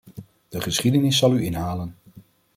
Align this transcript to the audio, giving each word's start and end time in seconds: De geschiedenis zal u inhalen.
De 0.49 0.61
geschiedenis 0.61 1.17
zal 1.17 1.33
u 1.35 1.45
inhalen. 1.45 1.95